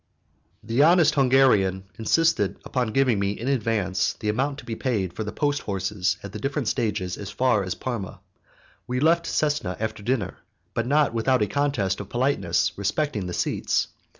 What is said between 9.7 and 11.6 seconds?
after dinner, but not without a